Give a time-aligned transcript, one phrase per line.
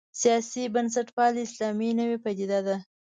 [0.21, 2.75] سیاسي بنسټپالی اسلام نوې پدیده ده.